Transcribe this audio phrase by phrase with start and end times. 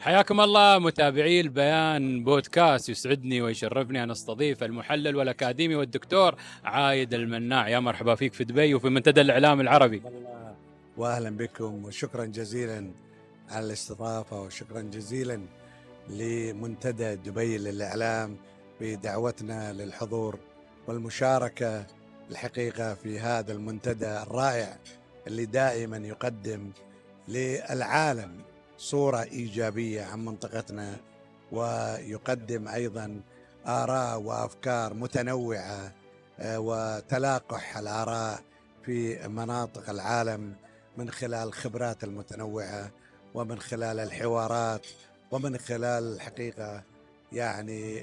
[0.00, 6.34] حياكم الله متابعي البيان بودكاست يسعدني ويشرفني أن أستضيف المحلل والأكاديمي والدكتور
[6.64, 7.68] عايد المناع.
[7.68, 10.02] يا مرحبا فيك في دبي وفي منتدى الإعلام العربي.
[10.96, 12.90] واهلا بكم وشكرا جزيلا
[13.50, 15.40] على الاستضافة وشكرا جزيلا
[16.08, 18.36] لمنتدى دبي للإعلام
[18.80, 20.38] بدعوتنا للحضور
[20.86, 21.86] والمشاركة
[22.30, 24.76] الحقيقة في هذا المنتدى الرائع
[25.26, 26.70] اللي دائما يقدم
[27.28, 28.49] للعالم.
[28.80, 30.96] صورة إيجابية عن منطقتنا
[31.52, 33.20] ويقدم أيضا
[33.66, 35.92] آراء وأفكار متنوعة
[36.38, 38.42] آه، وتلاقح الآراء
[38.82, 40.54] في مناطق العالم
[40.96, 42.90] من خلال الخبرات المتنوعة
[43.34, 44.86] ومن خلال الحوارات
[45.30, 46.82] ومن خلال الحقيقة
[47.32, 48.02] يعني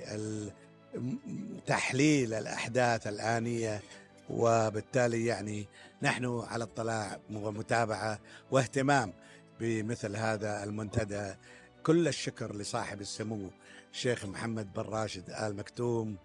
[1.67, 3.81] تحليل الأحداث الآنية.
[4.29, 5.67] وبالتالي يعني
[6.01, 8.19] نحن على اطلاع ومتابعة
[8.51, 9.13] واهتمام
[9.59, 11.35] بمثل هذا المنتدى.
[11.83, 13.49] كل الشكر لصاحب السمو
[13.93, 16.17] الشيخ محمد بن راشد آل مكتوم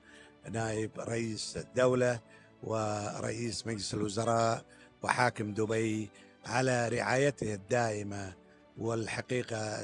[0.50, 2.20] نائب رئيس الدولة
[2.62, 4.64] ورئيس مجلس الوزراء
[5.02, 6.10] وحاكم دبي
[6.46, 8.32] على رعايته الدائمة
[8.78, 9.78] والحقيقة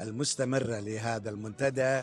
[0.00, 2.02] المستمرة لهذا المنتدى.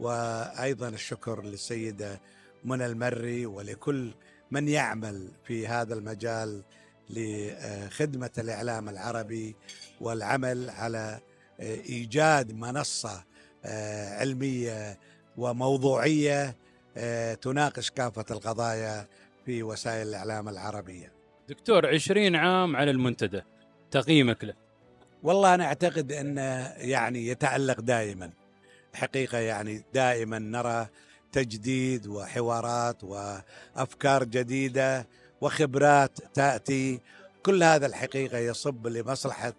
[0.00, 2.20] وأيضا الشكر للسيدة
[2.64, 4.14] منى المري ولكل
[4.50, 6.62] من يعمل في هذا المجال
[7.10, 9.56] لخدمة الإعلام العربي
[10.00, 11.20] والعمل على
[11.60, 13.24] إيجاد منصة
[13.64, 14.98] آه، علمية
[15.36, 16.56] وموضوعية
[16.96, 19.08] آه، تناقش كافة القضايا
[19.46, 21.12] في وسائل الإعلام العربية.
[21.48, 23.42] دكتور عشرين عام على المنتدى
[23.90, 24.54] تقييمك له؟
[25.22, 28.30] والله أنا أعتقد أنه يعني يتألق دائما
[28.94, 30.88] حقيقة يعني دائما نرى
[31.32, 35.06] تجديد وحوارات وأفكار جديدة
[35.40, 37.00] وخبرات تأتي.
[37.42, 39.52] كل هذا الحقيقة يصب لمصلحة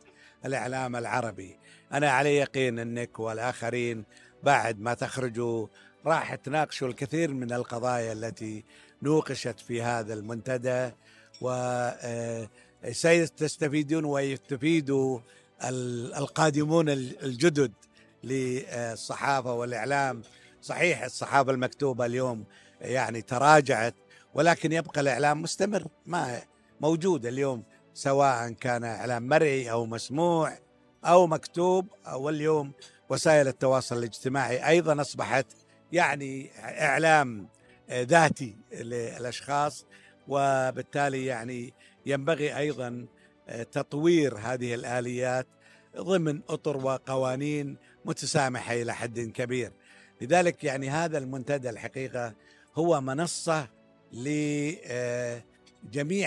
[0.45, 1.57] الإعلام العربي.
[1.93, 4.03] أنا على يقين أنك والآخرين
[4.43, 5.67] بعد ما تخرجوا
[6.05, 8.63] راح تناقشوا الكثير من القضايا التي
[9.03, 10.91] نوقشت في هذا المنتدى
[12.83, 15.19] وسيستفيدون آه، ويستفيدوا
[16.17, 17.71] القادمون الجدد
[18.23, 20.21] للصحافة والإعلام.
[20.61, 22.43] صحيح الصحافة المكتوبة اليوم
[22.81, 23.95] يعني تراجعت
[24.37, 26.41] ولكن يبقى الإعلام مستمر ما
[26.81, 30.57] موجود اليوم سواء كان إعلام مرئي أو مسموع
[31.05, 32.71] أو مكتوب أو اليوم
[33.09, 35.45] وسائل التواصل الاجتماعي أيضا أصبحت
[35.91, 37.47] يعني إعلام
[37.91, 39.85] ذاتي للأشخاص
[40.27, 41.73] وبالتالي يعني
[42.05, 43.05] ينبغي أيضا
[43.71, 45.47] تطوير هذه الآليات
[45.97, 49.71] ضمن أطر وقوانين متسامحة إلى حد كبير.
[50.21, 52.33] لذلك يعني هذا المنتدى الحقيقة
[52.75, 53.76] هو منصة
[54.13, 55.41] لجميع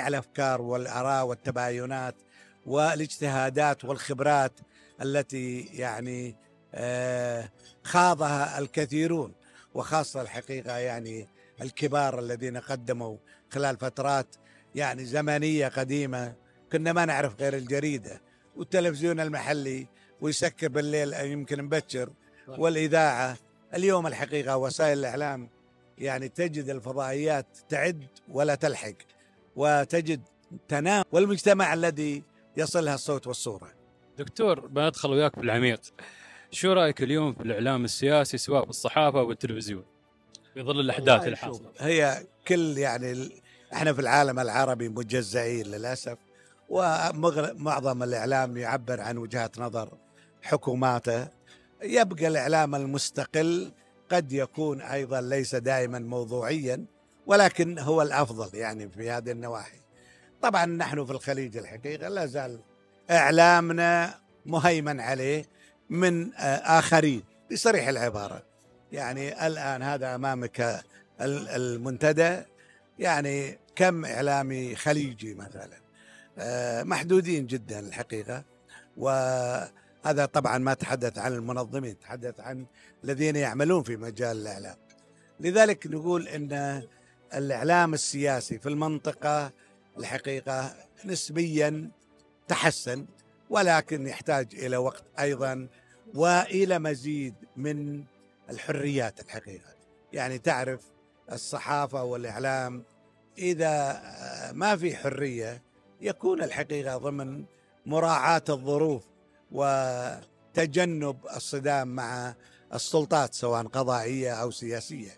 [0.08, 2.14] الأفكار والآراء والتباينات
[2.66, 4.52] والاجتهادات والخبرات
[5.02, 6.36] التي يعني
[6.74, 7.50] آه،
[7.84, 9.32] خاضها الكثيرون
[9.74, 11.28] وخاصة الحقيقة يعني
[11.60, 13.16] الكبار الذين قدموا
[13.50, 14.26] خلال فترات
[14.74, 16.34] يعني زمنية قديمة
[16.72, 18.20] كنا ما نعرف غير الجريدة
[18.56, 19.86] والتلفزيون المحلي
[20.20, 22.10] ويسكر بالليل يمكن مبكر
[22.48, 23.36] والإذاعة.
[23.74, 25.48] اليوم الحقيقة وسائل الإعلام
[26.00, 28.94] يعني تجد الفضائيات تعد ولا تلحق
[29.56, 30.20] وتجد
[30.68, 32.22] تنام والمجتمع الذي
[32.56, 33.72] يصلها الصوت والصورة.
[34.18, 35.80] دكتور بندخل وياك في العميق.
[36.50, 39.84] شو رأيك اليوم في الإعلام السياسي سواء في الصحافة والتلفزيون؟
[40.54, 41.70] في ظل الأحداث الحاصله.
[41.78, 43.30] هي كل يعني
[43.72, 46.18] إحنا في العالم العربي مجزئين للأسف
[46.68, 49.92] ومعظم الإعلام يعبر عن وجهات نظر
[50.42, 51.28] حكوماته
[51.82, 53.72] يبقى الإعلام المستقل
[54.10, 56.84] قد يكون أيضا ليس دائما موضوعيا
[57.26, 59.78] ولكن هو الأفضل يعني في هذه النواحي.
[60.42, 62.60] طبعا نحن في الخليج الحقيقة لا زال
[63.10, 64.14] إعلامنا
[64.46, 65.44] مهيمن عليه
[65.90, 67.22] من آخرين
[67.52, 68.42] بصريح العبارة.
[68.92, 70.82] يعني الآن هذا أمامك
[71.20, 72.42] المنتدى
[72.98, 75.80] يعني كم إعلامي خليجي مثلا
[76.38, 78.44] آه، محدودين جدا الحقيقة
[78.96, 79.10] و
[80.04, 82.66] هذا طبعا ما تحدث عن المنظمين تحدث عن
[83.04, 84.76] الذين يعملون في مجال الإعلام.
[85.40, 86.82] لذلك نقول أن
[87.34, 89.52] الإعلام السياسي في المنطقة
[89.98, 90.74] الحقيقة
[91.04, 91.90] نسبيا
[92.48, 93.06] تحسن
[93.50, 95.68] ولكن يحتاج إلى وقت أيضا
[96.14, 98.04] وإلى مزيد من
[98.50, 99.74] الحريات الحقيقة.
[100.12, 100.80] يعني تعرف
[101.32, 102.84] الصحافة والإعلام
[103.38, 104.02] إذا
[104.52, 105.62] ما في حرية
[106.00, 107.44] يكون الحقيقة ضمن
[107.86, 109.09] مراعاة الظروف
[109.52, 112.34] وتجنب الصدام مع
[112.74, 115.10] السلطات سواء قضائية أو سياسية.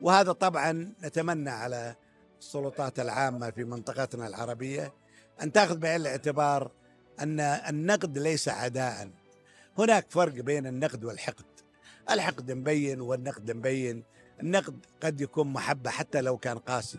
[0.00, 1.94] وهذا طبعا نتمنى على
[2.38, 4.92] السلطات العامة في منطقتنا العربية
[5.42, 6.70] أن تأخذ بعين الاعتبار
[7.20, 9.10] أن النقد ليس عداء.
[9.78, 11.44] هناك فرق بين النقد والحقد.
[12.10, 14.04] الحقد مبين والنقد مبين.
[14.40, 16.98] النقد قد يكون محبة حتى لو كان قاسي.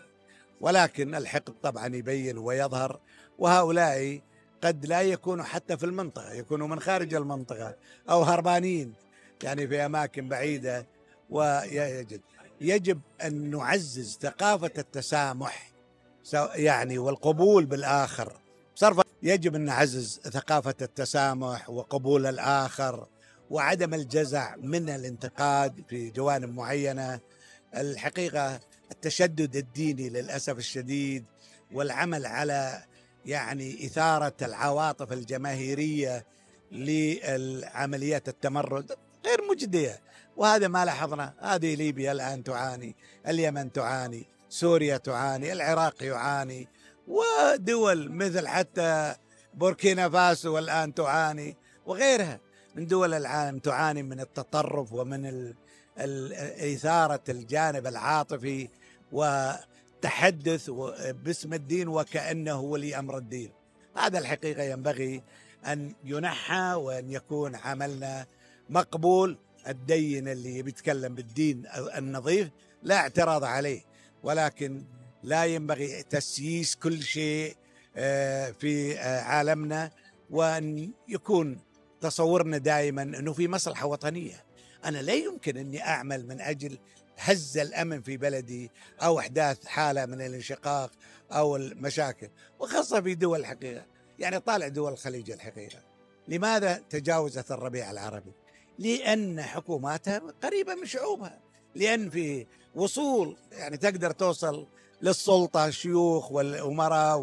[0.60, 3.00] ولكن الحقد طبعا يبين ويظهر.
[3.38, 4.20] وهؤلاء
[4.62, 7.76] قد لا يكونوا حتى في المنطقة يكونوا من خارج المنطقة
[8.10, 8.94] أو هربانين
[9.42, 10.86] يعني في أماكن بعيدة.
[11.30, 12.20] ويجب
[12.60, 15.72] يجب أن نعزز ثقافة التسامح
[16.54, 18.32] يعني والقبول بالآخر.
[18.74, 23.06] صرف يجب أن نعزز ثقافة التسامح وقبول الآخر
[23.50, 27.20] وعدم الجزع من الانتقاد في جوانب معينة.
[27.76, 28.60] الحقيقة
[28.90, 31.24] التشدد الديني للأسف الشديد
[31.72, 32.84] والعمل على
[33.26, 36.26] يعني إثارة العواطف الجماهيرية
[36.72, 38.92] لعمليات التمرد
[39.26, 40.00] غير مجدية.
[40.36, 42.96] وهذا ما لاحظنا هذه ليبيا الآن تعاني
[43.28, 46.68] اليمن تعاني سوريا تعاني العراق يعاني
[47.08, 49.14] ودول مثل حتى
[49.54, 52.40] بوركينا فاسو الآن تعاني وغيرها
[52.74, 55.52] من دول العالم تعاني من التطرف ومن
[55.98, 58.68] إثارة الجانب العاطفي
[60.02, 60.70] وتحدث
[61.24, 63.50] باسم الدين وكأنه ولي أمر الدين.
[63.96, 65.22] هذا الحقيقة ينبغي
[65.66, 68.26] أن ينحى وأن يكون عملنا
[68.70, 69.38] مقبول.
[69.68, 71.62] الدين اللي بيتكلم بالدين
[71.96, 72.48] النظيف
[72.82, 73.80] لا اعتراض عليه
[74.22, 74.84] ولكن
[75.22, 77.56] لا ينبغي تسييس كل شيء
[77.96, 79.90] آه، في آه، عالمنا
[80.30, 81.58] وأن يكون
[82.00, 84.44] تصورنا دائما أنه في مصلحة وطنية.
[84.84, 86.78] أنا لا يمكن أني أعمل من أجل
[87.24, 88.70] هز الأمن في بلدي
[89.02, 90.90] أو إحداث حالة من الانشقاق
[91.32, 92.28] أو المشاكل
[92.60, 93.86] وخاصة في دول الحقيقة.
[94.18, 95.78] يعني طالع دول الخليج الحقيقة.
[96.28, 98.32] لماذا تجاوزت الربيع العربي؟
[98.78, 101.40] لأن حكوماتها قريبة من شعوبها.
[101.74, 104.66] لأن في وصول يعني تقدر توصل
[105.02, 107.18] للسلطة الشيوخ والأمراء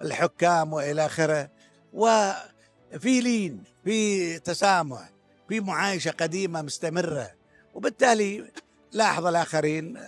[0.00, 1.50] والحكام وإلى آخره.
[1.92, 5.10] وفي لين في تسامح
[5.48, 7.30] في معايشة قديمة مستمرة.
[7.74, 8.52] وبالتالي
[8.92, 9.98] لاحظ الآخرين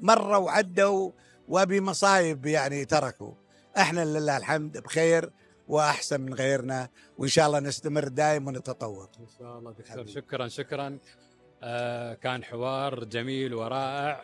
[0.00, 1.10] مروا وعدوا
[1.48, 3.32] وبمصايب يعني تركوا.
[3.78, 5.30] إحنا لله الحمد بخير
[5.68, 6.88] وأحسن من غيرنا
[7.18, 9.08] وإن شاء الله نستمر دائما ونتطور.
[9.20, 10.06] إن شاء الله دكتور.
[10.06, 10.98] شكرا شكرا.
[11.62, 14.22] آه كان حوار جميل ورائع.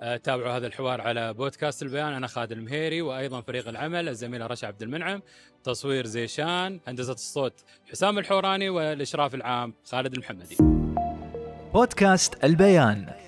[0.00, 2.12] آه تابعوا هذا الحوار على بودكاست البيان.
[2.12, 5.22] أنا خالد المهيري وأيضا فريق العمل الزميله رشا عبد المنعم.
[5.64, 10.56] تصوير زيشان هندسة الصوت حسام الحوراني والإشراف العام خالد المحمدي.
[11.74, 13.27] بودكاست البيان.